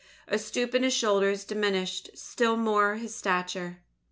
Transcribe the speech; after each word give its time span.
A 0.27 0.39
stoop 0.39 0.73
in 0.73 0.81
his 0.81 0.95
shoulders 0.95 1.43
diminished 1.45 2.09
still 2.15 2.57
more 2.57 2.95
his 2.95 3.13
stature. 3.13 3.83